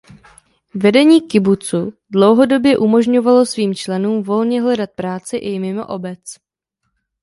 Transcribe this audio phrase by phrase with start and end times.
[0.75, 6.19] Vedení kibucu dlouhodobě umožňovalo svým členům volně hledat práci i mimo obec.